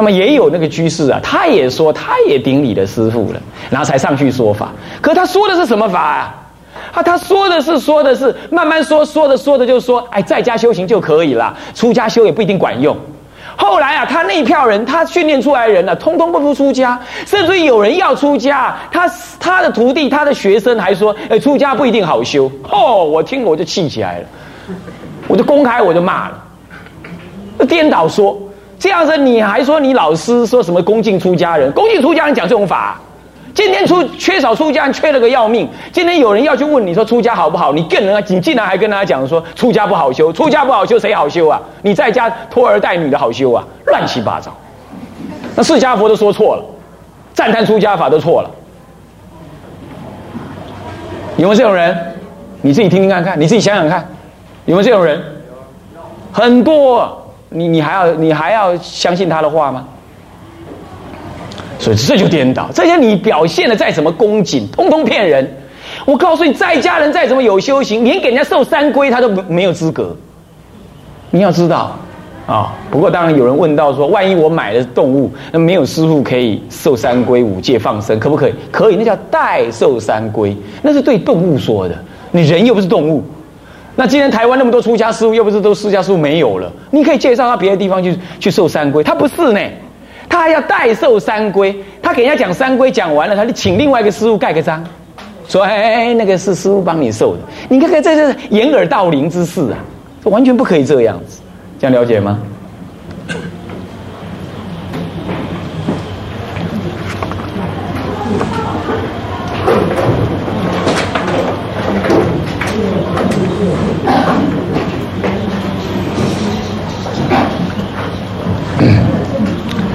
[0.00, 4.72] 那么也有那个居士啊，他也说，他也顶礼的师傅了，然后才上去说法。
[5.02, 6.34] 可他说的是什么法啊？
[6.94, 12.96] 啊，他说的是说的是慢慢说，说的说的就说，哎，在家修行就可以了，出家修也不一定管用。
[13.56, 19.06] 后来啊，他那一票人，他训练出来的人呢，通通不出家，甚至有人要出家，他
[19.38, 22.50] 他的徒弟、他的学生还说，哎，出家不一定好修。
[22.72, 24.24] 哦，我听我就气起来了，
[25.28, 28.40] 我就公开我就骂了，颠倒说。
[28.80, 31.70] 这样子你还说你老师说什么恭敬出家人？
[31.72, 32.98] 恭敬出家人讲这种法，
[33.52, 35.68] 今天出缺少出家人缺了个要命。
[35.92, 37.74] 今天有人要去问你说出家好不好？
[37.74, 41.60] 你更能你竟然还跟大家讲说出家不好修，出家不好修谁好修啊？
[41.82, 43.62] 你在家拖儿带女的好修啊？
[43.84, 44.50] 乱七八糟。
[45.54, 46.64] 那释迦佛都说错了，
[47.34, 48.50] 赞叹出家法都错了。
[51.36, 51.94] 有没有这种人？
[52.62, 54.08] 你自己听听看看，你自己想想看，
[54.64, 55.22] 有没有这种人？
[56.32, 57.18] 很多。
[57.50, 59.86] 你你还要你还要相信他的话吗？
[61.78, 65.50] 所以这就颠倒，这些你表现的再怎么恭谨，通通骗人。
[66.04, 70.14] 我告诉你，在家人再怎么有修行，连给人家受三规他都没有资格。
[71.30, 71.96] 你要知道
[72.46, 72.74] 啊。
[72.90, 78.54] 不过当然有人问到说，万一我买了动物，那没有师傅可以受三规五戒放生，可不可以？
[78.70, 81.94] 可以，那叫代受三规，那是对动物说的。
[82.30, 83.24] 你人又不是动物。
[84.00, 86.72] 那今天台湾那么多出家师傅，又不是都出家师傅没有了？
[86.90, 89.60] 你可以介绍到别的地方去去受三规，他不是呢，
[90.26, 91.78] 他还要代受三规。
[92.00, 94.82] 他给人家讲三规讲完了，他就请另外一个师傅盖个章，
[95.46, 97.42] 说哎哎哎，那个是师傅帮你受的。
[97.68, 99.76] 你看看这是掩耳盗铃之事啊，
[100.24, 101.42] 这完全不可以这样子，
[101.78, 102.38] 这样了解吗？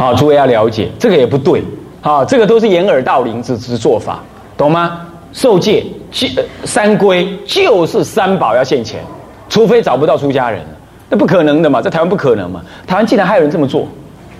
[0.06, 1.64] 好，诸位要了解，这个也不对，
[2.00, 4.20] 好，这个都是掩耳盗铃之之做法，
[4.56, 5.02] 懂吗？
[5.34, 6.28] 受戒就
[6.64, 9.04] 三规就是三宝要现钱，
[9.49, 10.61] 除非找不到出家人，
[11.10, 12.61] 那不可能的嘛，在台湾不可能嘛。
[12.86, 13.88] 台湾竟然还有人这么做，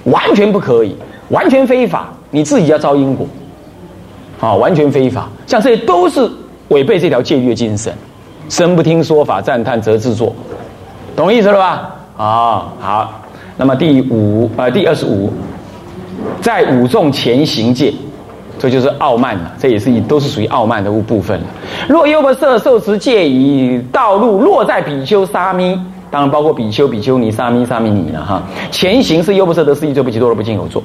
[0.04, 0.96] 完全不可以，
[1.30, 3.26] 完全非法，你自己要招因果，
[4.38, 6.30] 好，完全非法，像这些都是
[6.68, 7.92] 违背这条戒律的精神，
[8.50, 10.32] 生不听说法，赞叹则自作，
[11.16, 11.96] 懂意思了吧？
[12.18, 13.14] 啊，好，
[13.58, 15.34] 那么第五呃第二十五。
[16.42, 17.94] 在五众前行界，
[18.58, 21.46] 这就是傲慢了，这也是都是属于傲慢的部分了。
[21.88, 28.42] 若优婆塞受持戒以道路落在比丘沙弥，当然包括比丘、比丘尼、沙弥、沙弥尼了哈。
[28.72, 30.82] 前行是优婆塞得四季做不起多罗不进有做，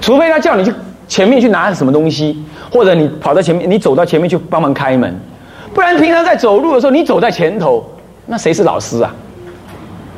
[0.00, 0.72] 除非他叫你去
[1.06, 5.14] 前面去拿什么东西，或者你跑到前面，你走到前面去帮忙开门，
[5.74, 7.84] 不然平常在走路的时候你走在前头，
[8.26, 9.12] 那谁是老师啊？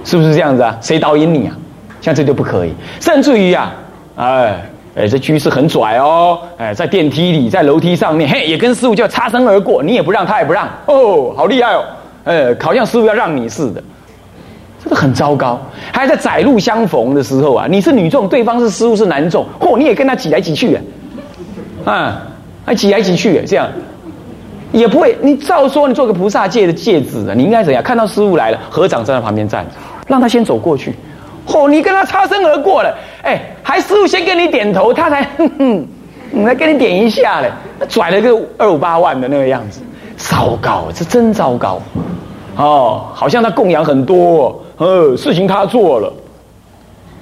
[0.04, 0.76] 是不是这样子啊？
[0.80, 1.56] 谁导引你啊？
[2.02, 3.72] 像这就不可以，甚至于啊，
[4.16, 4.62] 哎
[4.94, 11.84] 哎，这居士很拽哦，哎，在电梯里，在楼梯上面，嘿，也跟师傅就要擦身而过，你也不让，他也不让，哦，好厉害哦，
[12.24, 13.82] 哎，好像师傅要让你似的，
[14.84, 15.58] 这个很糟糕。
[15.92, 20.78] 还在窄路相逢的时候啊，你是女众，对方是师傅是男众，嚯，你也跟他挤来挤去
[21.86, 22.20] 啊，
[22.66, 23.68] 还挤来挤去，这样
[24.72, 25.16] 也不会。
[25.22, 27.82] 你照说，你做个菩萨戒的戒指啊，你应该怎样？
[27.82, 29.70] 看到师傅来了，合掌在旁边站着，
[30.06, 30.94] 让他先走过去。
[31.46, 31.68] 哦！
[31.68, 35.86] 你跟他擦身而过了，哎，还师傅先跟你点头，他才哼哼，
[36.44, 37.50] 来跟你点一下嘞，
[37.88, 39.80] 拽了个二五八万的那个样子，
[40.16, 41.80] 糟糕，这真糟糕，
[42.56, 46.12] 哦，好像他供养很多，呃，事情他做了，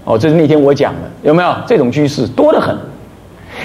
[0.04, 1.54] 哦，这是那天我讲的，有没有？
[1.66, 2.76] 这种居士多得很，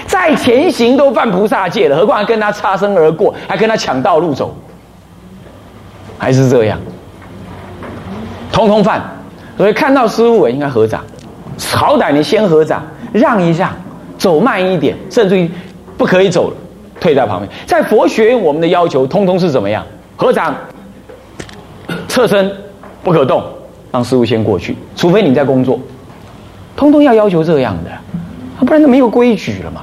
[0.06, 4.54] 在前行都犯菩萨戒了，何况还跟他擦身而过，还跟他抢道路走，
[6.18, 6.78] 还是这样，
[8.50, 9.15] 通通犯。
[9.56, 11.02] 所以看到师傅，应该合掌，
[11.72, 13.70] 好歹你先合掌，让一让，
[14.18, 15.50] 走慢一点，甚至于
[15.96, 16.56] 不可以走了，
[17.00, 17.50] 退在旁边。
[17.66, 19.84] 在佛学，我们的要求通通是怎么样？
[20.16, 20.54] 合掌，
[22.08, 22.50] 侧身，
[23.02, 23.42] 不可动，
[23.90, 25.80] 让师傅先过去，除非你在工作，
[26.76, 27.90] 通通要要求这样的，
[28.64, 29.82] 不然就没有规矩了嘛。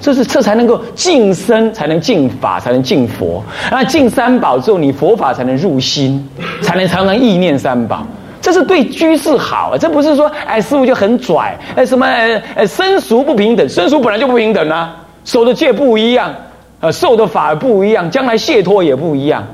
[0.00, 3.42] 这是这才能够净身，才能净法，才能净佛。
[3.68, 6.24] 那净三宝之后，你佛法才能入心，
[6.62, 8.06] 才能常常意念三宝。
[8.48, 14.96] 这是对居士好，这不是说哎师傅就很拽，哎什么哎生熟不平等，生熟本来就不平等啊，
[15.26, 16.34] 受的戒不一样，
[16.80, 19.46] 呃受的法不一样，将来解脱也不一样，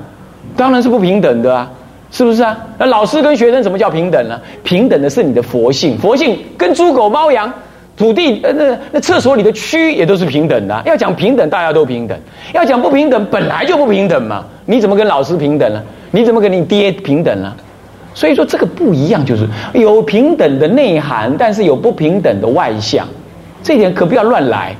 [0.55, 1.69] 当然是不平等的啊，
[2.09, 2.57] 是不是啊？
[2.77, 4.39] 那老师跟学生怎么叫平等呢？
[4.63, 7.51] 平等的是你的佛性，佛性跟猪狗猫羊、
[7.97, 10.83] 土地呃那那厕所里的蛆也都是平等的。
[10.85, 12.15] 要讲平等，大家都平等；
[12.53, 14.45] 要讲不平等，本来就不平等嘛。
[14.65, 15.83] 你怎么跟老师平等了？
[16.11, 17.53] 你怎么跟你爹平等了？
[18.15, 23.05] 所以说这个不一样，就是有平等的内涵，但是有不平等的外向，
[23.61, 24.75] 这点可不要乱来，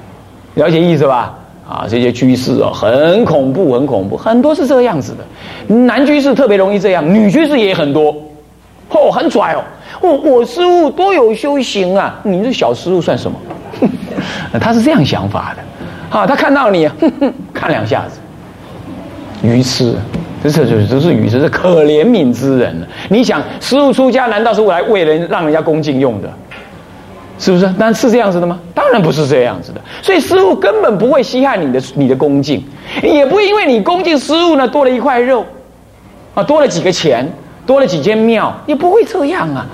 [0.55, 1.37] 了解意思吧？
[1.67, 5.75] 啊，这些居士哦，很恐怖，很恐怖，很多是这个样子的。
[5.75, 8.15] 男居士特别容易这样，女居士也很多，
[8.89, 9.63] 哦，很拽哦。
[9.99, 13.37] 我我师傅多有修行啊，你这小师傅算什么？
[14.61, 18.19] 他是这样想法的，啊，他看到你，哼哼，看两下子，
[19.41, 19.95] 愚痴。
[20.51, 26.29] 这就是这是愚痴，是可怜悯之人你想，师傅出家难道是为来为人让人家恭敬用的？
[27.37, 27.69] 是不是？
[27.77, 28.57] 但是这样子的吗？
[28.73, 29.81] 当然不是这样子的。
[30.01, 32.63] 所以师傅根本不会稀罕你的你的恭敬，
[33.03, 35.45] 也不因为你恭敬师傅呢多了一块肉，
[36.33, 37.29] 啊，多了几个钱，
[37.65, 39.65] 多了几间庙，也不会这样啊。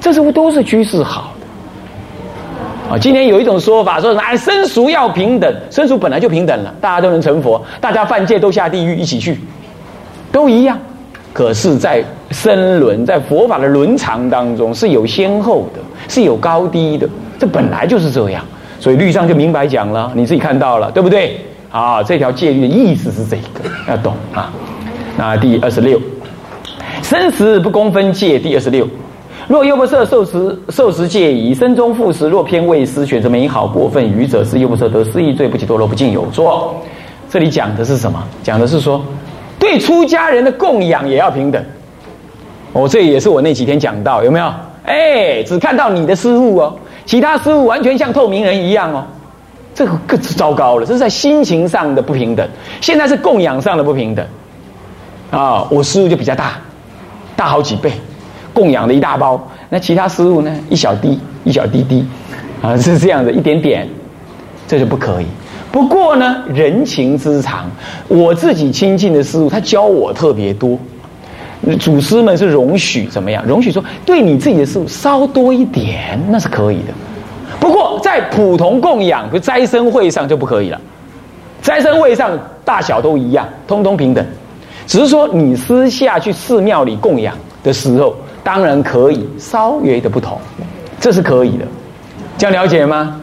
[0.00, 2.98] 这是不都是居士好的啊？
[2.98, 9.40] 今天有一种说法说什么，哎，生俗要平等，生俗本来就平等了，大家都能成佛，大家犯戒都下地狱一起去。
[10.32, 10.78] 都一样，
[11.32, 18.44] 可是，在生轮在佛法的伦常当中是有先后的，是有高低的，这本来就是这样。
[18.78, 21.38] 所以律上就明白讲了，你自己看到了，对不对？
[21.70, 24.52] 啊，这条戒律的意思是这个，要懂啊。
[25.16, 26.00] 那第二十六，
[27.02, 28.38] 生死不公分戒。
[28.38, 28.88] 第二十六，
[29.48, 36.74] 若优不摄受食受食戒矣，身中复食，若偏未思，选择美好过分愚者，是优不摄得失意罪，不起堕落，不敬有作。
[37.28, 38.22] 这里讲的是什么？
[38.42, 39.04] 讲的是说。
[39.60, 41.62] 对出家人的供养也要平等，
[42.72, 44.52] 哦，这也是我那几天讲到，有没有？
[44.84, 46.74] 哎，只看到你的师傅哦，
[47.04, 49.06] 其他师傅完全像透明人一样哦，
[49.74, 52.48] 这个更糟糕了，这是在心情上的不平等。
[52.80, 54.26] 现在是供养上的不平等，
[55.30, 56.54] 啊，我师傅就比较大，
[57.36, 57.92] 大好几倍，
[58.54, 62.04] 供养的一大包，那其他师傅呢，一小滴，一小滴滴，
[62.62, 63.86] 啊，是这样的，一点点，
[64.66, 65.26] 这就不可以。
[65.72, 67.70] 不过呢，人情之长，
[68.08, 70.78] 我自己亲近的师傅，他教我特别多。
[71.78, 73.44] 祖师们是容许怎么样？
[73.44, 76.94] 容许说对你自己的师傅稍多一点，那是可以的。
[77.60, 80.80] 不过在普通供养，比如斋生会上就不可以了。
[81.60, 84.24] 斋生会上大小都一样，通通平等。
[84.86, 90.38] 只是说你私下去寺庙里供养的时候，当然可以稍微的不同，
[90.98, 91.64] 这是可以的。
[92.38, 93.20] 这样了解吗？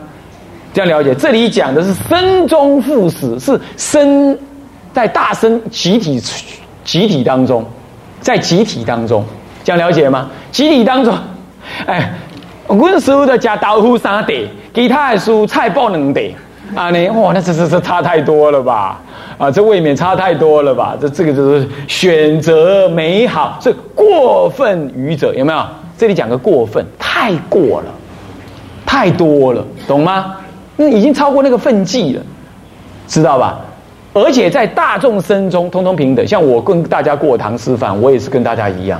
[0.74, 4.38] 这样了解，这里讲的是生中赴死，是生
[4.94, 6.22] 在大生集体
[6.84, 7.66] 集体当中，
[8.22, 9.26] 在集体当中，
[9.64, 10.30] 这样了解吗？
[10.52, 11.14] 集体当中，
[11.86, 12.14] 哎，
[12.68, 16.36] 我师傅的家豆腐三碟，其他的蔬菜包两碟，
[16.76, 19.02] 啊，你哇，那这这这差太多了吧？
[19.38, 20.96] 啊，这未免差太多了吧？
[21.00, 25.60] 这这个就是选择美好，是过分愚者有没有？
[25.98, 27.88] 这里讲个过分，太过了，
[28.86, 30.37] 太多了，懂吗？
[30.78, 32.24] 那已经超过那个分际了，
[33.08, 33.60] 知道吧？
[34.14, 36.26] 而且在大众生中，通通平等。
[36.26, 39.00] 像我跟大家过堂吃饭，我也是跟大家一样，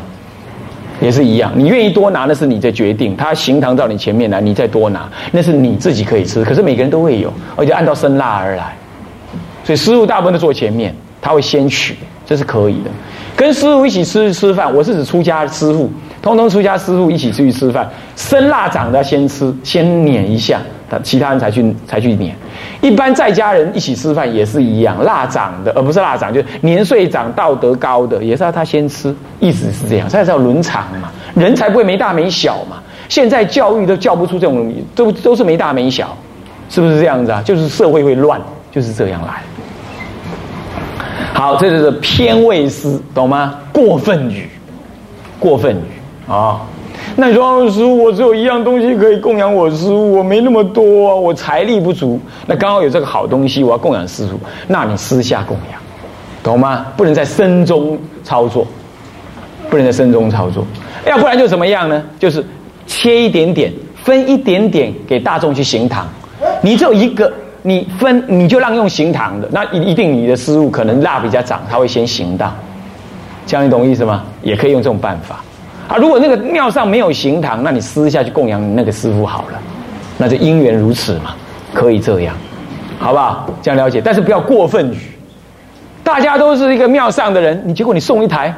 [1.02, 1.52] 也是一样。
[1.56, 3.16] 你愿意多拿，那是你的决定。
[3.18, 6.44] 他行堂到你前面来，你再多拿，那是你自己可以吃。
[6.44, 8.76] 可是每个人都会有，而且按照生辣而来。
[9.64, 11.96] 所以师傅大部分都坐前面，他会先取，
[12.26, 12.92] 这是可以的。
[13.36, 15.90] 跟师傅一起吃吃饭，我是指出家师傅，
[16.22, 20.62] 通通出家师傅一起出去吃饭，生辣长的先吃，先碾一下。
[20.90, 22.36] 他其他人才去才去撵，
[22.82, 32.78] 一般在家人一起吃饭也是一样，腊长的而不是腊长，就是年岁长、道德高的，也是要他先吃，意思是这样，才叫伦常嘛，人才不会没大没小嘛。
[33.10, 36.18] 现在教育都教不出这种东西，都都是没大没小，
[36.70, 37.42] 是不是这样子啊？
[37.44, 38.40] 就是社会会乱，
[38.72, 39.42] 就是这样来。
[41.34, 43.56] 好，这就是偏位思，懂吗？
[43.72, 44.50] 过分语，
[45.40, 46.62] 过分语啊。
[47.16, 52.20] 那你说师傅，我只有一样东西可以供养我师傅，我没那么多啊，我财力不足。
[52.46, 55.80] 那刚好有这个好东西，我要供养师傅，那你私下供养，
[56.44, 56.86] 懂吗？
[56.96, 58.68] 不能在身中操作，
[59.70, 60.66] 不能在身中操作，
[61.08, 62.04] 要不然就怎么样呢？
[62.20, 62.46] 就是
[62.86, 63.72] 切一点点，
[64.04, 66.08] 分一点点给大众去行堂。
[66.62, 67.32] 你只有一个，
[67.64, 72.54] 你分你就让用行堂的，那一定你的师傅可能蜡比较长，他会先行到。
[73.46, 74.24] 这样你懂意思吗？
[74.44, 75.44] 也可以用这种办法。
[75.88, 79.60] 啊，如果那个庙上没有行堂，那你私下去供养那个师傅好了，
[80.18, 81.36] 那就因缘如此嘛，
[81.74, 82.36] 可以这样，
[83.00, 83.50] 好不好？
[83.62, 84.98] 这样了解，但是不要过分语。
[86.04, 88.54] 大家都是一个庙上的人，你结果你送一台，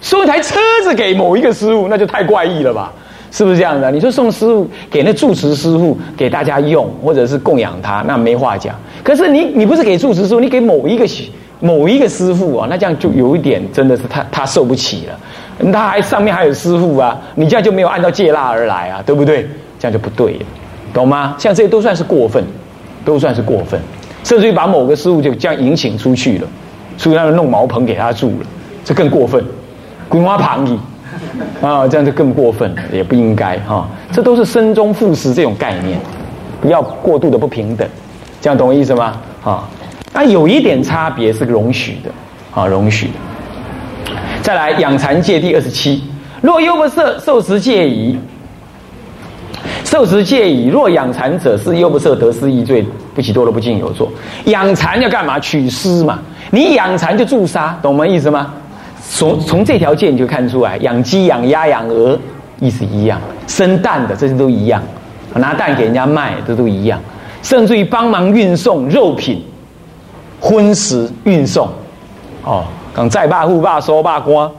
[0.00, 2.92] 送一台车子给某一个师傅，那就太怪异了吧？
[3.30, 3.90] 是不是这样的？
[3.90, 8.74] 你说送师傅给那住持师傅给大家用，或者是供养他，那没话讲。
[9.02, 11.06] 可是你你不是给住持师傅，你给某一个
[11.60, 15.18] 某一个师傅啊，那这样就有一点真的是他他受不起了。
[15.72, 19.48] 他还上面还有师傅啊，你这样就没有按照戒腊而来啊，对不对？
[19.78, 20.46] 这样就不对了，
[20.92, 21.36] 懂吗？
[21.38, 22.44] 像这些都算是过分，
[23.04, 23.80] 都算是过分，
[24.24, 26.48] 甚至于把某个师傅就这样引请出去了，
[26.96, 28.46] 出去那弄茅棚给他住了，
[28.84, 29.44] 这更过分，
[30.08, 30.78] 鬼花旁里，
[31.60, 33.88] 啊，这样就更过分了，也不应该哈。
[34.10, 35.98] 这都是生中负死这种概念，
[36.60, 37.88] 不要过度的不平等，
[38.40, 39.20] 这样懂我意思吗？
[39.44, 39.68] 啊，
[40.12, 42.10] 那有一点差别是容许的，
[42.52, 43.12] 啊，容许的。
[44.48, 46.02] 再来养蚕戒第二十七，
[46.40, 48.18] 若优不色受食戒矣，
[49.84, 50.68] 受食戒矣。
[50.68, 52.82] 若养蚕者是优不色得失易罪，
[53.14, 54.10] 不起多了不敬有作。
[54.46, 55.38] 养蚕要干嘛？
[55.38, 56.18] 取丝嘛。
[56.50, 58.54] 你养蚕就助杀，懂我们意思吗？
[59.10, 62.18] 从从这条件你就看出来，养鸡、养鸭、养鹅
[62.58, 64.82] 意思一样，生蛋的这些都一样，
[65.34, 66.98] 拿蛋给人家卖，这都一样。
[67.42, 69.44] 甚至于帮忙运送肉品、
[70.40, 71.68] 荤食运送，
[72.44, 72.64] 哦。
[72.98, 74.50] 讲再霸、护霸、收霸、官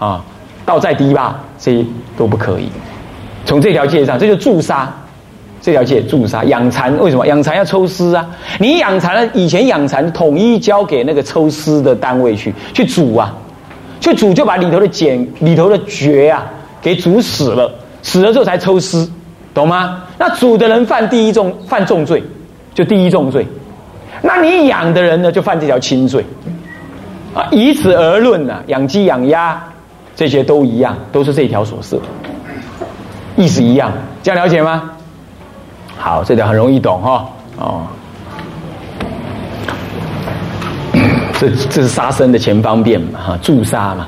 [0.00, 0.20] 啊，
[0.66, 1.86] 到再低霸，这些
[2.16, 2.68] 都不可以。
[3.46, 4.92] 从这条界上，这就助杀。
[5.62, 8.26] 这条界助杀养蚕，为什么养蚕要抽丝啊？
[8.58, 13.32] 你养蚕以前养蚕统一交给那个抽丝的单位去去煮啊，
[14.00, 16.44] 去煮就把里头的茧、里头的蕨啊
[16.82, 17.72] 给煮死了，
[18.02, 19.08] 死了之后才抽丝，
[19.54, 20.02] 懂吗？
[20.18, 22.20] 那煮的人犯第一重犯重罪，
[22.74, 23.46] 就第一重罪。
[24.20, 26.24] 那你养的人呢，就犯这条轻罪。
[27.34, 29.60] 啊，以此而论呢，养鸡养鸭，
[30.14, 32.00] 这些都一样，都是这条所设，
[33.34, 33.90] 意思一样，
[34.22, 34.90] 这样了解吗？
[35.98, 37.28] 好，这条很容易懂哈。
[37.56, 37.82] 哦，
[41.38, 44.06] 这这是杀生的前方便嘛，哈，助杀嘛。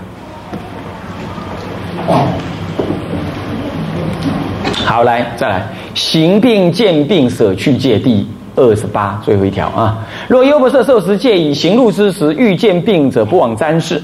[4.85, 8.29] 好，来再来，行病见病舍去戒地。
[8.57, 9.99] 二十八，最后一条啊！
[10.27, 14.03] 若优不色受持戒以行路之时遇见病者，不往瞻视，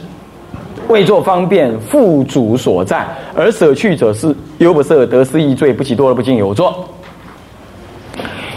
[0.89, 6.87] 为作方便，复主所在，而舍去者是优不色得失易罪，不起多而不敬有作。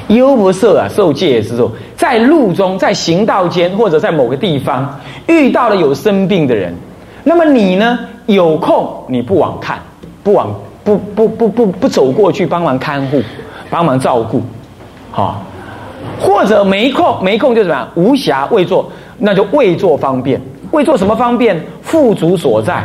[0.10, 6.76] 优不色啊，受戒之后，在路中，在行道间，或者在某个地方遇到了有生病的人，
[7.24, 9.80] 那么你呢，有空你不往看，
[10.22, 13.24] 不往不不不不不走过去帮忙看护，
[13.70, 14.44] 帮忙照顾，
[15.10, 15.42] 好。
[16.20, 17.88] 或者没空，没空就怎么样？
[17.96, 20.42] 无暇未做，那就未做方便。
[20.72, 21.64] 未做什么方便？
[21.82, 22.84] 富足所在，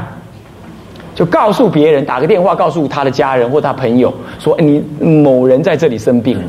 [1.14, 6.44] 就告诉别人，打个电话告诉他的家人或他朋友，说你某人在这里生病了。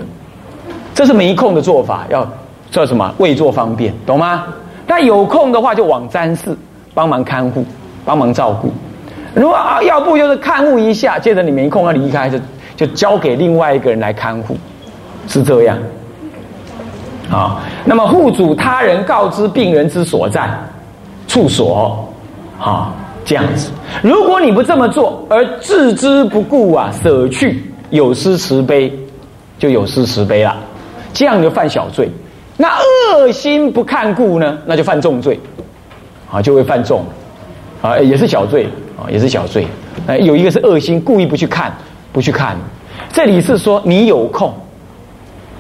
[0.94, 2.30] 这是没空的做法，要
[2.70, 3.12] 叫什么？
[3.18, 4.44] 未做方便，懂吗？
[4.86, 6.56] 但有空的话，就往瞻视，
[6.94, 7.66] 帮忙看护，
[8.04, 8.72] 帮忙照顾。
[9.34, 12.38] 如果要不就是看护一下，接着你没空要离开，就
[12.76, 14.58] 就交给另外一个人来看护，
[15.28, 15.78] 是这样。
[17.32, 20.50] 啊，那么护主他人告知病人之所在
[21.28, 22.06] 处所，
[22.60, 23.72] 啊，这样子。
[24.04, 28.92] 如果你不这么做，而置之不顾啊，舍去有失慈悲，
[29.58, 30.58] 就有失慈悲了，
[31.14, 32.10] 这样就犯小罪。
[32.58, 32.68] 那
[33.16, 35.40] 恶心不看顾呢，那就犯重罪，
[36.30, 37.06] 啊，就会犯重，
[37.82, 39.66] 啊，也是小罪，啊，也是小罪。
[40.06, 41.74] 呃，有一个是恶心，故意不去看，
[42.12, 42.58] 不去看。
[43.14, 44.54] 这里是说你有空。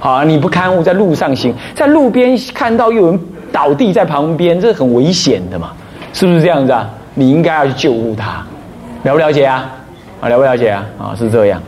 [0.01, 3.19] 好，你不看护，在路上行，在路边看到有人
[3.51, 5.73] 倒地在旁边，这很危险的嘛，
[6.11, 6.89] 是不是这样子啊？
[7.13, 8.43] 你应该要去救护他，
[9.03, 9.69] 了不了解啊？
[10.19, 10.83] 啊，了不了解啊？
[10.97, 11.61] 啊，是这样，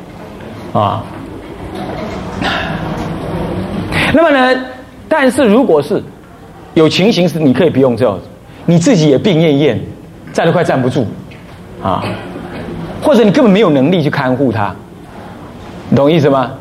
[0.73, 1.03] 啊。
[4.15, 4.61] 那么呢？
[5.07, 6.01] 但是如果是
[6.73, 8.23] 有情形是，你可以不用这样子，
[8.65, 9.77] 你自己也病恹恹，
[10.33, 11.05] 站都快站不住，
[11.83, 12.03] 啊，
[12.99, 14.73] 或者你根本没有能力去看护他，
[15.89, 16.51] 你懂意思吗？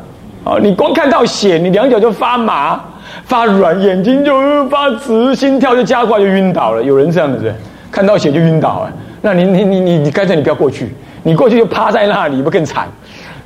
[0.44, 2.80] 啊，你光看到血，你两脚就发麻、
[3.24, 6.82] 发软，眼睛就发直，心跳就加快，就晕倒了。
[6.82, 7.54] 有人这样子，
[7.90, 8.92] 看到血就晕倒了。
[9.20, 12.88] 那你、你、你、你、你，干脆你不要过去，你过去就趴在那里，不更惨？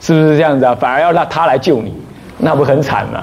[0.01, 0.77] 是不是这样子啊？
[0.79, 1.93] 反而要让他来救你，
[2.39, 3.23] 那不很惨吗？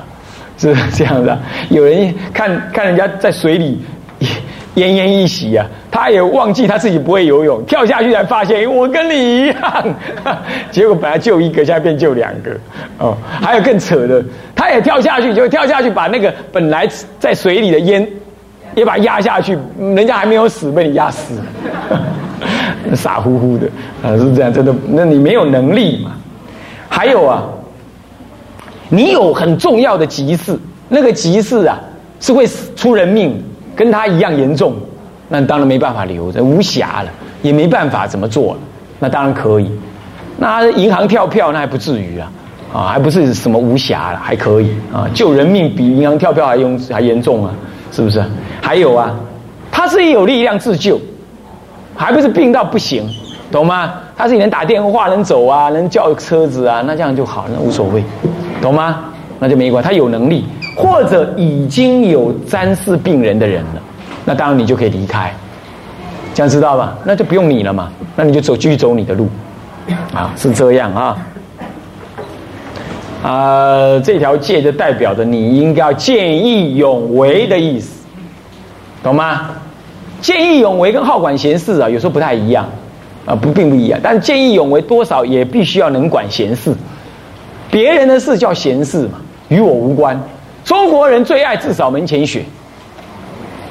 [0.58, 1.40] 是这样子啊。
[1.70, 3.82] 有人看看人家在水里。
[4.76, 5.64] 奄奄一息啊！
[5.94, 9.96] 他也忘记他自己不会游泳，跳下去才发现我跟你一样。
[10.72, 12.50] 结果本来救一个，现在变救两个。
[12.98, 18.06] 哦，还有更扯的，他也跳下去，就跳下去把那个本来在水里的烟
[18.74, 21.36] 也把压下去，人家还没有死，被你压死。
[22.96, 23.68] 傻乎乎的
[24.02, 24.74] 啊，是这样，真的？
[24.90, 26.14] 那你没有能力嘛？
[26.90, 27.44] 还有啊，
[28.90, 30.58] 你有很重要的急事，
[30.90, 31.80] 那个急事啊
[32.20, 33.40] 是会出人命。
[33.76, 34.76] 跟他一样严重，
[35.36, 37.10] 那当然没办法留着，无暇了，
[37.42, 38.60] 也没办法怎么做了。
[39.00, 39.68] 那当然可以，
[40.38, 42.32] 那银行跳票那还不至于啊，
[42.72, 47.52] 啊，还不是什么无暇了，还可以啊，救人命比银行跳票还用还严重啊，
[47.92, 48.24] 是不是？
[48.62, 49.16] 还有啊，
[49.72, 51.02] 他是有力量自救，
[51.96, 53.04] 还不是病到不行，
[53.52, 53.92] 懂吗？
[54.16, 58.04] 他是能打电话能走啊，能叫车子啊，那这样就好，那无所谓，
[58.62, 59.00] 懂吗？
[59.40, 60.46] 那就没关系，他有能力。
[60.76, 63.82] 或者已经有沾视病人的人了，
[64.26, 65.34] 那当然你就可以离开，
[66.34, 66.96] 这样知道吧？
[67.04, 69.28] 那就不用你了嘛，那你就走继续走你的路，
[70.14, 71.18] 啊，是这样啊。
[73.24, 78.04] 啊，这条戒就代表着你应该要见义勇为的意思，
[79.02, 79.52] 懂吗？
[80.22, 82.66] 见义勇为跟好管闲事啊，有时候不太一样，
[83.26, 84.00] 啊，不并不一样。
[84.04, 86.74] 但见义勇为多少也必须要能管闲事，
[87.72, 90.18] 别人的事叫闲事嘛，与我无关。
[90.66, 92.44] 中国人最爱自扫门前雪，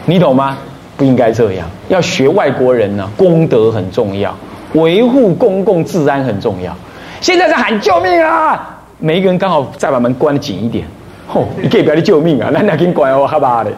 [0.04, 0.58] 你懂吗？
[0.96, 4.34] 不应该这样，要学外国人呢，功德很重要，
[4.74, 6.76] 维护公共治安很重要。
[7.20, 8.78] 现在在喊救命啊！
[8.98, 10.86] 每一个人刚好再把门关的紧一点，
[11.26, 11.48] 吼！
[11.60, 13.70] 你可以不要救命啊，那那给你关哦，好吧的。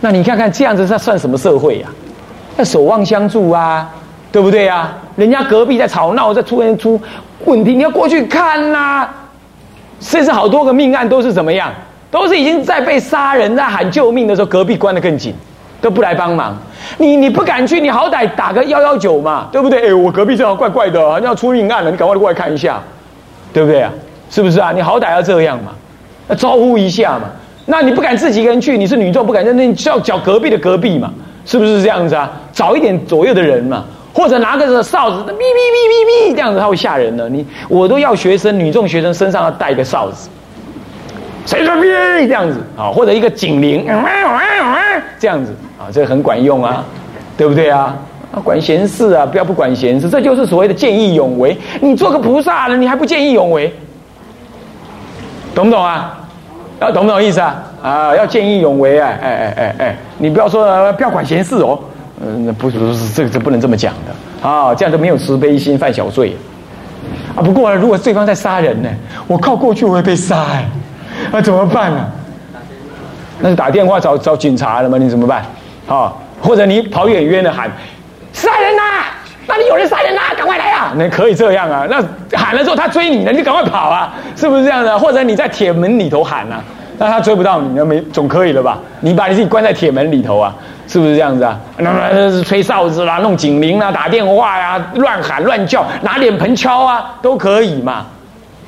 [0.00, 1.88] 那你看看这样子，这算什么社会呀？
[2.56, 3.88] 那守望相助啊，
[4.32, 4.92] 对不对呀？
[5.16, 7.00] 人家隔壁在吵闹，在出现出
[7.44, 9.08] 问题，你要过去看呐。
[10.00, 11.72] 甚至好多个命案都是怎么样？
[12.10, 15.34] 都是已经在被杀人，在喊救命的时候，隔壁关的更紧，
[15.80, 16.56] 都不来帮忙。
[16.98, 19.88] 你你不敢去，你好歹打个幺幺九嘛，对不对？
[19.88, 22.80] 哎，我隔壁正好怪怪的，好像要出命案了，你赶快过来看一下，
[23.52, 23.92] 对不对啊？
[24.30, 24.72] 是不是啊？
[24.72, 25.72] 你好歹要这样嘛，
[26.36, 27.22] 招呼一下嘛。
[27.66, 31.12] 那你不敢自己一个人去，你是女众不敢，那你就要找隔壁的隔壁嘛，
[31.44, 32.30] 是不是这样子啊？
[32.52, 37.28] 找一点左右的人嘛，或者拿个哨子，哔哔哔哔哔，这样子他会吓人的。
[37.28, 40.28] 你我都要学生，女众学生身上要带一个哨子，
[41.46, 41.82] 谁说哔
[42.26, 42.90] 这样子啊？
[42.90, 43.86] 或者一个警铃，
[45.18, 46.84] 这样子啊，这个很管用啊，
[47.36, 47.96] 对不对啊？
[48.32, 51.56] 啊，管闲事啊，不要不管闲事，这就是所谓的见义勇为。
[51.80, 53.72] 你做个菩萨了，你还不见义勇为？
[55.54, 56.16] 懂不懂啊？
[56.80, 57.62] 要懂不懂意思啊？
[57.82, 59.10] 啊，要见义勇为啊！
[59.20, 61.78] 哎哎哎哎，你不要说不要管闲事哦。
[62.22, 64.74] 嗯，不是不是，这个这不能这么讲的啊！
[64.74, 66.36] 这样都没有慈悲心，犯小罪
[67.34, 67.42] 啊！
[67.42, 68.88] 不过如果对方在杀人呢，
[69.26, 70.68] 我靠过去我会被杀哎，
[71.32, 72.06] 那怎么办呢？
[73.40, 74.98] 那就打电话找找警察了吗？
[74.98, 75.44] 你怎么办？
[75.88, 77.70] 啊，或者你跑远远的喊
[78.32, 78.82] 杀人呐！
[79.46, 80.22] 那里有人杀人啦！
[80.36, 80.92] 赶快来啊！
[80.94, 81.84] 那可以这样啊。
[81.90, 82.00] 那
[82.38, 84.14] 喊了之后，他追你了，你赶快跑啊！
[84.36, 84.96] 是不是这样的？
[84.96, 86.62] 或者你在铁门里头喊啊，
[86.98, 88.78] 那他追不到你，那没总可以了吧？
[89.00, 90.54] 你把你自己关在铁门里头啊，
[90.86, 91.58] 是不是这样子啊？
[91.78, 98.06] 那么吹哨子啦，弄警铃啦，打电话呀，乱喊乱叫，拿脸盆敲啊，都可以嘛？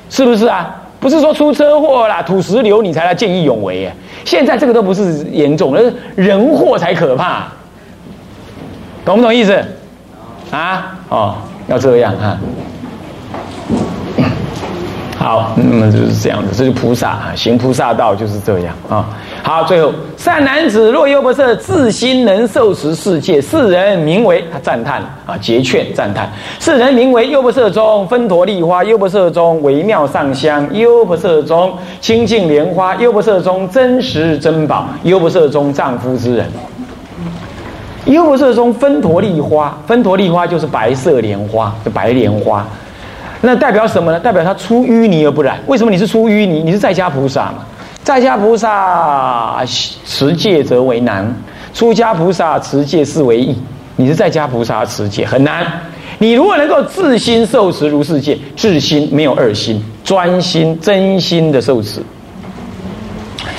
[0.09, 0.69] 是不是啊？
[1.03, 3.93] 不是说出车祸啦、土石流你才来见义勇为耶。
[4.23, 7.47] 现在这个都不是严重，而是人祸才可怕，
[9.03, 9.61] 懂不懂意思？
[10.49, 11.35] 啊，哦，
[11.67, 12.39] 要这样啊，
[15.23, 19.07] 好，那么就是这样子，这就菩萨啊，行菩萨道就是这样啊。
[19.41, 36.45] 好，最后善男子若优婆塞自心能受持世界，世人名为他赞叹啊，结劝赞叹，世人名为优婆塞中分陀利花，优婆塞中微妙上香，优婆塞中清净莲花，优婆塞中真实珍宝，优婆塞中丈夫之人。
[38.07, 42.67] 优婆塞中分陀利花，分陀利花就是白色莲花，就白莲花。
[43.45, 44.17] 那代表什么呢？
[44.17, 45.59] 代表他出淤泥而不染。
[45.67, 46.63] 为什么你是出淤泥？
[46.63, 47.65] 你是在家菩萨嘛？
[48.01, 51.29] 在家菩萨持戒则为难，
[51.73, 53.53] 出家菩萨持戒是为易。
[53.97, 55.67] 你是在家菩萨持戒很难。
[56.19, 62.01] 你如果能够自心受持如是戒，自心没有二心，专心真心的受持，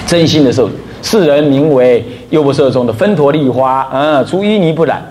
[0.06, 0.74] 真心的受持。
[1.02, 5.04] 世人名为优婆塞中的分陀利花，啊，出淤泥不染，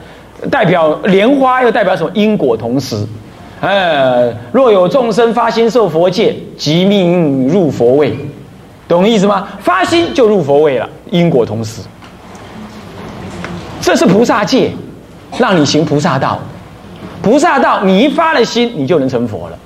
[0.49, 2.09] 代表莲花又代表什么？
[2.15, 2.97] 因果同时，
[3.63, 8.13] 呃，若有众生发心受佛戒，即命入佛位，
[8.89, 9.47] 懂意思吗？
[9.61, 11.81] 发心就入佛位了，因果同时，
[13.79, 14.69] 这是菩萨戒，
[15.37, 16.37] 让你行菩萨道，
[17.21, 19.57] 菩萨道你一发了心，你就能成佛了。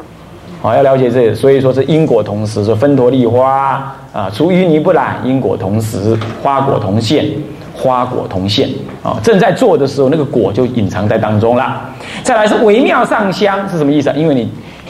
[0.61, 7.25] 好，要了解这个，所以说是因果同时，说分陀利花啊，出淤泥不染，因果同时，花果同现，
[7.77, 8.67] 花果同现
[9.03, 11.79] 啊，正在做的时候，那个果就隐藏在当中了。
[12.23, 14.15] 再来是微妙上香是什么意思啊？
[14.17, 14.49] 因为你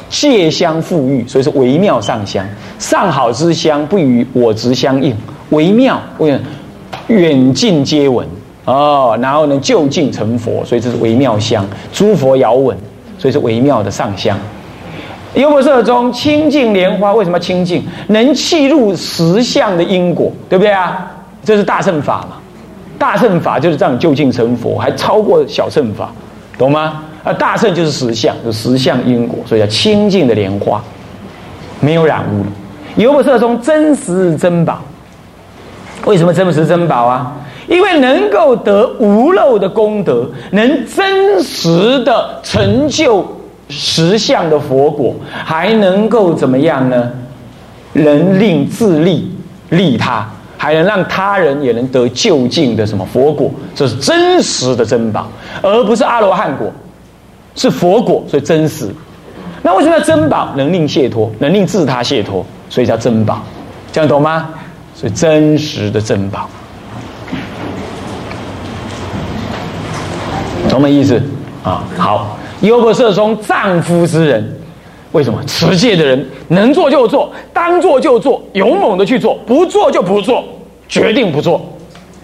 [0.09, 2.45] 借香馥郁，所以是微妙上香，
[2.79, 5.13] 上好之香不与我执相应，
[5.49, 6.39] 微妙，为
[7.07, 8.25] 远近皆闻
[8.63, 12.77] 哦，然后呢就近成佛，所以这是微妙香，诸佛遥闻，
[13.17, 14.37] 所以是微妙的上香。
[15.35, 17.83] 优婆塞中清净莲花为什么清净？
[18.07, 21.11] 能契入实相的因果，对不对啊？
[21.43, 22.36] 这是大乘法嘛？
[22.97, 26.11] 大乘法就是这样就近成佛，还超过小乘法，
[26.57, 27.03] 懂吗？
[27.23, 30.81] 啊，大乘就是实相，就实相因果，所以叫清净的莲花，
[31.79, 32.43] 没有染污。
[32.95, 34.79] 优婆塞中真实珍宝，
[36.05, 37.33] 为什么真实珍宝啊？
[37.67, 43.25] 因为能够得无漏的功德，能真实的成就。
[43.69, 47.11] 实相的佛果还能够怎么样呢？
[47.91, 49.29] 能令自利
[49.71, 50.25] 利他，
[50.57, 55.29] 还能让他人也能得就近的什么佛果，这是真实的珍宝，
[55.61, 56.71] 而不是阿罗汉果，
[57.55, 58.89] 是佛果，所以真实。
[59.61, 60.53] 那为什么叫珍宝？
[60.55, 63.43] 能令解脱，能令自他解脱，所以叫珍宝，
[63.91, 64.49] 这样懂吗？
[64.95, 66.49] 所以真实的珍宝，
[70.67, 71.21] 懂没意思？
[71.63, 74.55] 啊，好，优婆塞中丈夫之人。
[75.13, 80.43] 为什么持戒的人能做就做，当做就做，勇猛的去做，不做就不做，
[80.87, 81.61] 决定不做，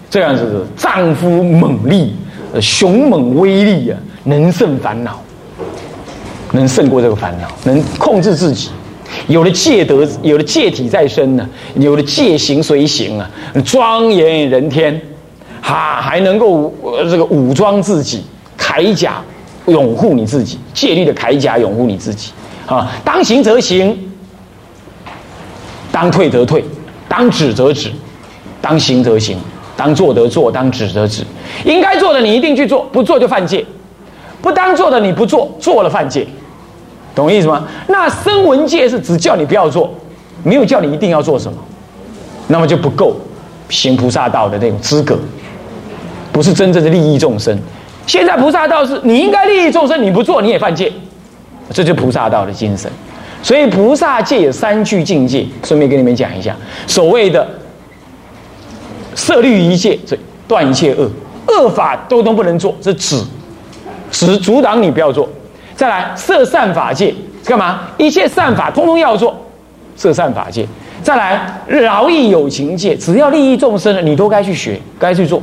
[0.08, 2.14] 这样子丈夫猛力，
[2.60, 5.20] 雄猛威力啊，能胜烦恼，
[6.52, 8.70] 能胜过这个烦恼，能控制自己，
[9.28, 13.30] 有了戒德，有了戒体在身呢，有了戒行随行啊，
[13.64, 14.98] 庄严人天，
[15.60, 16.72] 哈，还能够
[17.10, 18.24] 这个武装自己，
[18.58, 19.22] 铠甲
[19.66, 22.32] 拥护你自己，戒律的铠甲拥护你自己。
[22.66, 23.94] 啊，当行则行，
[25.94, 26.64] 当退则退，
[27.08, 27.88] 当止则止，
[28.60, 29.38] 当行则行，
[29.76, 31.22] 当做则做，当止则止。
[31.64, 33.64] 应该做的你一定去做，不做就犯戒；
[34.42, 36.26] 不当做的你不做，做了犯戒。
[37.14, 37.64] 懂意思吗？
[37.86, 39.88] 那声闻戒是只叫你不要做，
[40.42, 41.56] 没有叫你一定要做什么，
[42.48, 43.16] 那么就不够
[43.68, 45.16] 行菩萨道的那种资格，
[46.32, 47.56] 不是真正的利益众生。
[48.04, 50.92] 现在菩萨道是你应该利益众生，你不做你也犯戒。
[51.70, 52.90] 这就是菩萨道的精神，
[53.44, 56.56] 所以菩萨戒有三句境界，顺便跟你们讲一下。
[56.86, 57.46] 所谓的
[59.14, 60.16] 色律一戒，这
[60.48, 61.10] 断一切恶，
[61.48, 63.22] 恶法都都不能做，这止，
[64.10, 65.28] 止阻挡你不要做。
[65.76, 67.82] 再来色善法戒，干嘛？
[67.98, 69.36] 一切善法通通要做，
[69.94, 70.66] 色善法戒。
[71.02, 75.42] 再来饶益有情戒，只要利益众生的，你都该去学，该去做，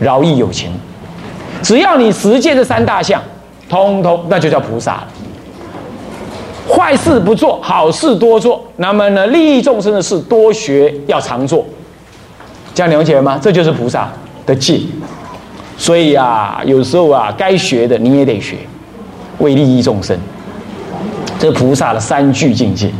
[0.00, 0.72] 饶益有情。
[1.62, 3.22] 只要你实践这三大项，
[3.68, 5.08] 通通那就叫菩萨了。
[6.68, 11.64] 坏事不做好事多做，那么呢，利益众生的事多学要常做，
[12.74, 13.38] 这样了解吗？
[13.40, 14.10] 这就是菩萨
[14.44, 14.80] 的戒。
[15.78, 18.56] 所以啊，有时候啊，该学的你也得学，
[19.38, 20.18] 为利益众生。
[21.38, 22.90] 这菩萨的三句境界，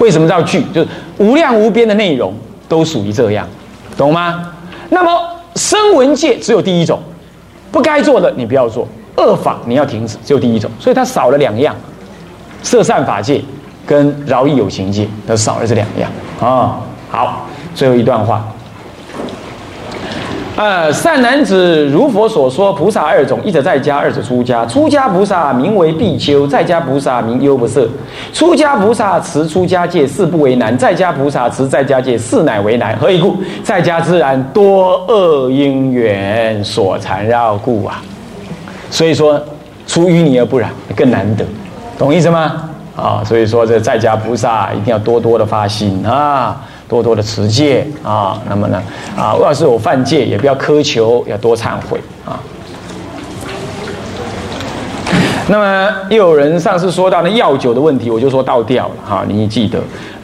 [0.00, 0.62] 为什么叫句？
[0.74, 2.34] 就是无量无边的内容
[2.68, 3.46] 都属于这样，
[3.96, 4.52] 懂吗？
[4.88, 5.10] 那么
[5.54, 6.98] 声闻戒只有第一种，
[7.70, 8.86] 不该做的你不要做，
[9.16, 11.74] 恶法你要停止，只有第一种，所以它少了两样。
[12.62, 13.40] 色善法界
[13.86, 16.80] 跟饶益有情界都少了这两样啊。
[17.10, 18.44] 好，最后一段话。
[20.56, 24.66] 呃，善男子，如佛所说，菩萨二种，一者在家，二者出家。
[24.66, 27.88] 出家菩萨名为比丘，在家菩萨名优婆塞。
[28.34, 32.94] 出家菩萨持出家戒，事不为难；在家菩萨持在家戒，事乃为难。
[32.98, 33.38] 何以故？
[33.64, 38.02] 在家自然多恶因缘所缠绕故啊。
[38.90, 39.40] 所以说，
[39.86, 41.44] 出淤泥而不染，更难得。
[42.00, 42.62] 懂意思吗？
[42.96, 46.58] 啊，所以说这在家菩萨一定要多多的发心啊，
[46.88, 48.40] 多多的持戒啊。
[48.48, 48.82] 那么呢，
[49.14, 52.40] 啊，要是有犯戒，也不要苛求，要多忏悔啊。
[55.46, 59.78] 那么又有人上次说到那药酒的问题，我就说倒掉了哈，你记得。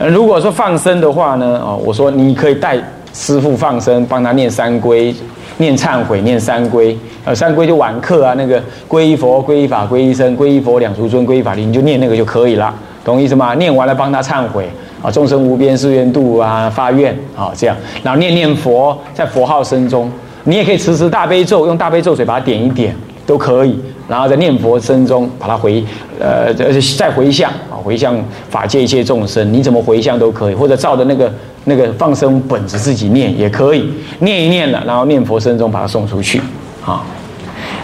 [0.09, 2.79] 如果说放生的话呢，哦，我说你可以带
[3.13, 5.15] 师傅放生，帮他念三归。
[5.59, 13.55] 念忏悔，念三归，呃，三归就晚课啊，那个皈依佛、皈依法、皈依僧、皈依佛两足尊、皈依法力，你就念那个就可以了，懂意思吗？
[13.55, 14.69] 念完了帮他忏悔
[15.03, 20.11] 啊，众生无边誓愿度啊，发愿啊，这样，然后念念佛，在佛号声中，
[20.45, 22.95] 你也可以持持大悲咒，用大悲咒水把它点一点
[23.27, 25.85] 都可以，然后在念佛声中把它回，
[26.19, 26.55] 呃，
[26.97, 28.17] 再回向啊，回向
[28.49, 31.31] 法界一切众生，你怎么回向都可以，或者照着那个。
[31.69, 36.41] 那个放生本子自己念也可以，念一念了，然后念佛声中把它送出去，
[36.85, 37.05] 啊，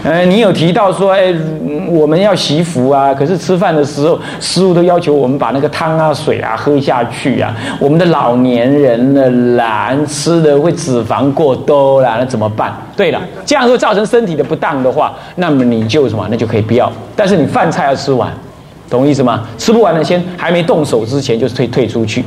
[0.03, 1.33] 呃，你有提到说，哎，
[1.89, 12.75] 我们要习福啊，可是吃饭的时候，师傅都要求我们把那个汤啊、水啊喝下去啊，我们的老年人呢懒，吃的会脂肪过多了，那怎么办？
[12.97, 18.29] 对了，这样会造成身体的不当的话，那么你就什么，那就可以不要，但是你饭菜要吃完，
[18.89, 19.47] 懂我意思吗？
[19.57, 22.25] 吃不完的先还没动手之前就退退出去。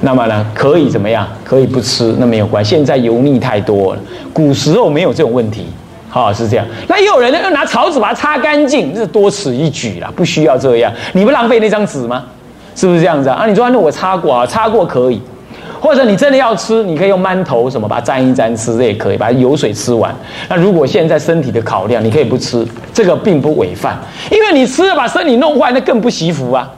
[0.00, 1.24] 那么呢，可以怎么样？
[1.44, 2.70] 可以不吃，那没有关系。
[2.70, 4.00] 现在油腻太多了，
[4.32, 5.66] 古时候没有这种问题，
[6.22, 6.66] 好是这样。
[6.86, 10.92] 那也有人呢，要拿草纸把它擦干净，这是多此一举啦，不需要这样。
[11.12, 12.24] 你不浪费那张纸吗？
[12.76, 13.36] 是不是这样子啊？
[13.42, 15.20] 啊，你说那我擦过啊，擦过可以。
[15.80, 20.14] 或者你真的要吃，你可以用馒头什么把它沾一沾吃，这也可以，把油水吃完。
[20.48, 23.98] 那如果现在身体的考量，你可以不吃，这个并不违犯，
[24.30, 26.70] 因为你吃了把身体弄坏，那更不惜福啊。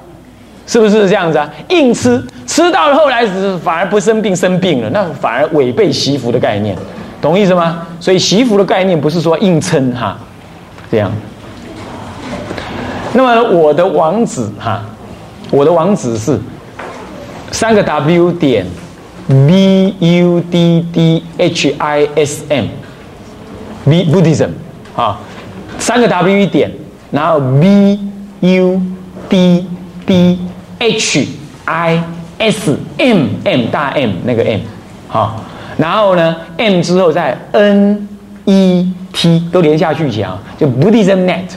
[0.66, 1.49] 是不是这样子啊？
[1.68, 3.25] 硬吃吃到后来
[3.62, 6.75] 反而不生病生病了，那反而违背习福的概念，
[7.20, 7.87] 懂意思吗？
[7.98, 10.16] 所以习服的概念不是说硬撑哈，
[10.90, 11.11] 这样。
[13.12, 14.83] 那么我的网址哈，
[15.50, 16.38] 我的网址是
[17.50, 18.66] 三个 W 点
[19.29, 24.50] B U D D H I S M，B Buddhism
[24.94, 25.18] 啊，
[25.79, 26.70] 三个 W 一点，
[27.11, 27.98] 然后 B
[28.40, 28.83] U
[29.29, 29.66] D
[30.05, 30.38] D
[30.79, 31.26] H
[31.64, 32.02] I
[32.38, 34.61] S M M 大 M 那个 M
[35.09, 35.42] 好，
[35.76, 38.08] 然后呢 M 之后再 N
[38.44, 41.48] E T 都连下去讲，就 Buddhism Net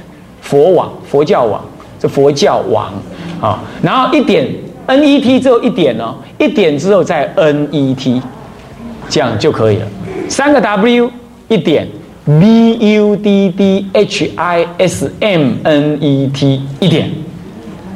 [0.41, 1.63] 佛网佛教网，
[1.99, 2.93] 这佛教网
[3.41, 4.47] 啊，然后一点。
[4.89, 8.19] N E T 之后一点哦，一点之后再 N E T，
[9.07, 9.85] 这样就可以了。
[10.27, 11.11] 三个 W
[11.47, 11.87] 一点
[12.25, 17.07] B U D D H I S M N E T 一点，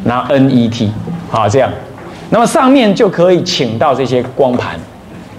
[0.06, 0.92] 然后 N E T
[1.32, 1.72] 好这样，
[2.30, 4.80] 那么上面就可以请到这些光盘，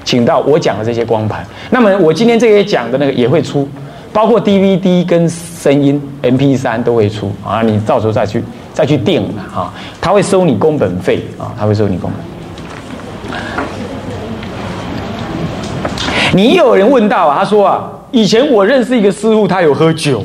[0.05, 1.45] 请到我讲的这些光盘。
[1.71, 3.69] 那么我今天这些讲的那个也会出，
[4.12, 8.45] 包括 D V D 跟声音 M P 三都会出啊，你到时候再去。
[8.75, 9.23] 再去订
[9.55, 12.11] 啊，他会收你工本费啊，他会收你工
[13.31, 13.38] 本。
[16.33, 20.25] 你有人问到啊，他说啊，以前我认识一个师傅，他有喝酒，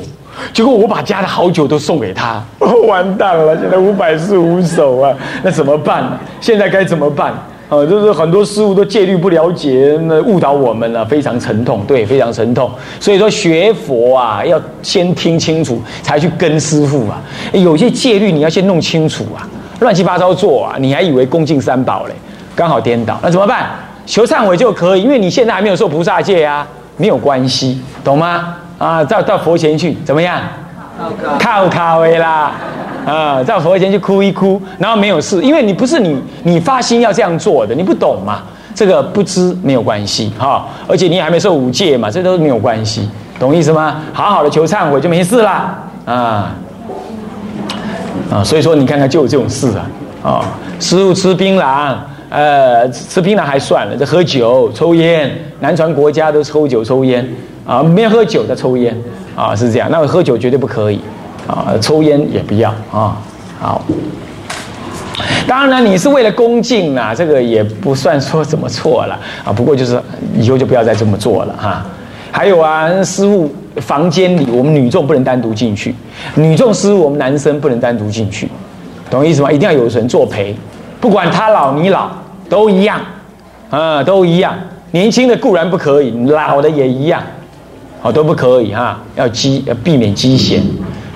[0.52, 2.42] 结果我把家的好酒都送给他，
[2.88, 5.14] 完蛋了，现在五百四五手啊，
[5.44, 6.18] 那怎么办？
[6.40, 7.32] 现在该怎么办？
[7.70, 12.68] 啊，就是很多师傅都戒律不了解，那误导我们了，非常沉痛，对，非常沉痛。
[12.98, 17.22] 所以说学佛啊，要先听清楚，才去跟师傅啊。
[17.52, 19.46] 有些戒律你要先弄清楚啊，
[19.78, 22.14] 乱七八糟做啊，你还以为恭敬三宝嘞，
[22.56, 23.70] 刚好颠倒，那怎么办？
[24.04, 28.56] 求忏悔就可以，因为你现在还没有受菩萨戒啊，没有关系，懂吗？
[28.78, 30.40] 啊，到到佛前去，怎么样？
[31.38, 32.52] 靠靠位啦。
[33.06, 38.42] 啊，在佛前去哭一哭，然后没有事，因为你不是你，你发心要这样做的，你不懂嘛，
[38.74, 43.08] 这个不知没有关系哈，而且你还没受五戒嘛，这都没有关系，
[43.38, 44.02] 懂意思吗？
[44.12, 46.54] 好好的求忏悔就没事啦，啊
[48.30, 49.90] 啊，所以说你看看就有这种事啊，
[50.22, 50.44] 啊，
[50.78, 51.94] 师傅吃槟榔，
[52.28, 57.26] 呃，吃槟榔还算了，这喝酒抽烟，南传国家都抽酒抽烟
[57.66, 58.94] 啊，没有喝酒的抽烟
[59.34, 61.00] 啊，是这样，那喝酒绝对不可以。
[61.46, 63.16] 啊，抽烟也不要啊。
[63.58, 63.82] 好，
[65.46, 69.52] 当然你是为了恭敬啊，这个也不算说怎么错了啊。
[69.52, 70.00] 不过就是
[70.38, 71.84] 以后就不要再这么做了哈。
[72.32, 75.94] 还有啊，师傅房间里我们女众不能单独进去，
[76.36, 78.48] 女众师傅我们男生不能单独进去，
[79.10, 79.50] 懂意思吗？
[79.50, 80.54] 一定要有人作陪，
[81.00, 82.08] 不管他老你老
[82.48, 83.00] 都一样
[83.68, 84.54] 啊，都一样。
[84.92, 87.22] 年轻的固然不可以，老的也一样，
[88.00, 90.62] 好都不可以哈，要积要避免积嫌。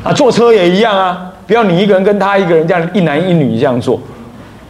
[0.05, 1.33] 啊，坐车也一样啊！
[1.47, 3.99] 不要你一个人跟他一个人这样一男一女这样坐，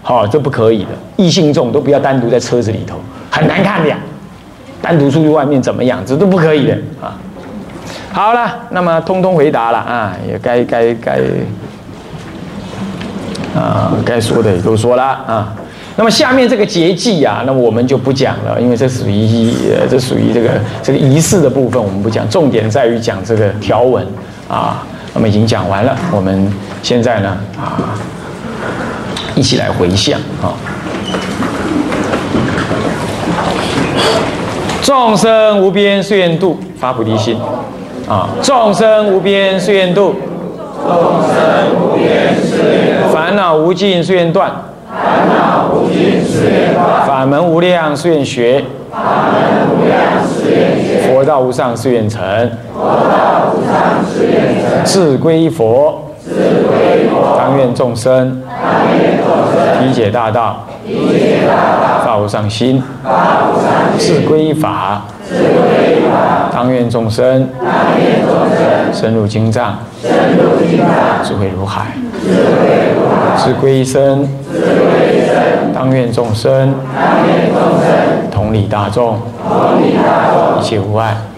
[0.00, 0.90] 好，这不可以的。
[1.16, 2.98] 异性众都不要单独在车子里头，
[3.30, 3.98] 很难看的呀。
[4.80, 7.18] 单独出去外面怎么样，这都不可以的啊。
[8.12, 11.18] 好了，那么通通回答了啊，也该该该
[13.56, 15.52] 啊，该说的也都说了啊。
[15.96, 22.28] 那么下面这个节气啊，那么我们就不讲了，因为这属于呃，这属于这个这个仪式的部分，我们不讲。
[22.28, 24.06] 重点在于讲这个条文
[24.48, 24.86] 啊。
[25.14, 27.78] 那么已经讲完了，我们现在呢啊，
[29.36, 30.52] 一起来回向啊。
[34.82, 37.38] 众生无边誓愿度，发菩提心
[38.06, 38.28] 啊！
[38.42, 40.14] 众生无边誓愿度，
[40.84, 41.34] 众生
[41.80, 44.50] 无边誓愿度，烦恼无尽誓愿断，
[44.92, 48.98] 烦恼无尽誓愿断，法门无量誓愿学，法
[49.32, 53.23] 门无量誓愿学，佛道无上誓愿成，佛道无上誓愿成。
[54.84, 56.02] 自归佛，
[57.38, 58.42] 当愿众生，
[59.82, 60.64] 理解大道，
[62.04, 62.80] 发无上心；
[63.98, 65.02] 自归法，
[66.52, 67.48] 当愿众生，
[68.92, 69.78] 深入经藏，
[71.22, 71.82] 智慧如海；
[73.36, 74.28] 自归身，
[75.74, 76.74] 当愿众生，
[78.30, 79.18] 同理大众，
[80.60, 81.16] 一切无碍。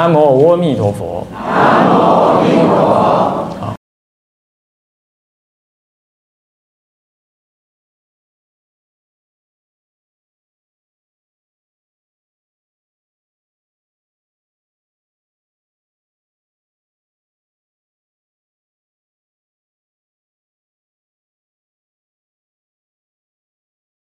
[0.00, 3.09] 南无阿弥陀佛南无阿弥陀佛。